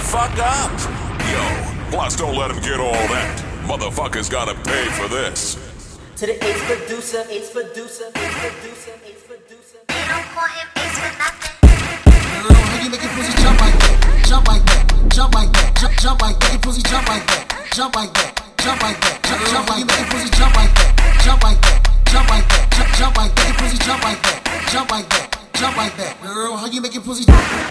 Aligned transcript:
fuck 0.00 0.32
up. 0.38 0.72
Yo, 1.28 1.42
plus 1.90 2.16
don't 2.16 2.36
let 2.36 2.50
him 2.50 2.60
get 2.62 2.80
all 2.80 2.92
that. 3.12 3.36
Motherfuckers 3.64 4.30
gotta 4.30 4.54
pay 4.64 4.88
for 4.96 5.08
this. 5.08 5.56
To 6.16 6.26
the 6.26 6.36
ace 6.44 6.62
producer, 6.64 7.24
ace 7.30 7.50
producer, 7.50 8.08
ace 8.16 8.36
producer, 8.40 8.94
ace 9.04 9.22
producer. 9.24 9.78
They 9.88 10.04
don't 10.08 10.26
call 10.32 10.48
him 10.48 10.68
ace 10.76 10.98
for 10.98 11.12
nothing. 11.20 11.54
Girl, 12.44 12.56
how 12.56 12.82
you 12.82 12.90
make 12.90 13.02
your 13.02 13.12
pussy 13.12 13.32
jump 13.42 13.60
like 13.60 13.78
that? 13.78 14.24
Jump 14.26 14.48
like 14.48 14.64
that, 14.64 15.10
jump 15.12 15.34
like 15.34 15.52
that, 15.52 15.76
jump, 15.76 15.94
jump 15.98 16.22
like 16.22 16.38
that. 16.40 16.52
Your 16.52 16.60
pussy 16.60 16.82
jump 16.82 17.08
like 17.08 17.26
that, 17.26 17.44
jump 17.72 17.96
like 17.96 18.12
that, 18.14 18.32
jump 18.58 18.82
like 18.82 19.00
that, 19.00 19.16
jump, 19.24 19.40
jump 19.48 19.68
like 19.68 19.86
that. 19.86 19.98
Your 20.00 20.08
pussy 20.10 20.30
jump 20.36 20.56
like 20.56 20.74
that, 20.74 20.92
jump 21.24 21.42
like 21.42 21.60
that, 21.60 21.78
jump 22.10 22.28
like 22.30 22.46
that, 22.48 22.64
jump, 22.72 22.90
jump 22.96 23.16
like 23.16 23.34
that. 23.34 23.46
Your 23.46 23.56
pussy 23.56 23.78
jump 23.84 24.02
like 24.04 24.20
that, 24.22 24.38
jump 24.72 24.90
like 24.90 25.08
that, 25.08 25.28
jump 25.54 25.76
like 25.76 25.96
that. 25.96 26.12
Girl, 26.22 26.56
how 26.56 26.66
you 26.66 26.80
make 26.80 26.94
your 26.94 27.02
pussy 27.02 27.24
jump? 27.24 27.70